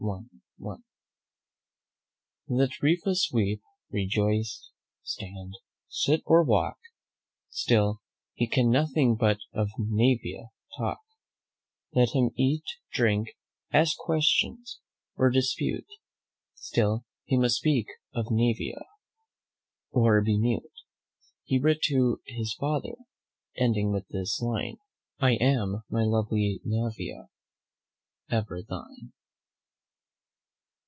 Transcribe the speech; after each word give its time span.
Let 2.49 2.81
Rufus 2.81 3.29
weep, 3.31 3.61
rejoice, 3.91 4.71
stand, 5.03 5.53
sit 5.87 6.23
or 6.25 6.41
walk, 6.43 6.79
Still 7.51 8.01
he 8.33 8.47
can 8.47 8.71
nothing 8.71 9.15
but 9.15 9.37
of 9.53 9.69
NAEVIA 9.77 10.47
talk; 10.75 11.01
Let 11.93 12.15
him 12.15 12.31
eat, 12.35 12.63
drink, 12.91 13.37
ask 13.71 13.95
questions, 13.95 14.79
or 15.17 15.29
dispute, 15.29 15.85
Still 16.55 17.05
he 17.25 17.37
must 17.37 17.57
speak 17.57 17.85
of 18.11 18.31
NAEVIA, 18.31 18.81
or 19.91 20.19
be 20.23 20.39
mute. 20.39 20.79
He 21.43 21.59
writ 21.59 21.83
to 21.83 22.21
his 22.25 22.55
father, 22.55 22.95
ending 23.55 23.91
with 23.91 24.07
this 24.07 24.41
line, 24.41 24.77
"I 25.19 25.33
am, 25.35 25.83
my 25.91 26.03
lovely 26.05 26.59
NAEVIA, 26.65 27.29
ever 28.31 28.63
thine." 28.67 29.13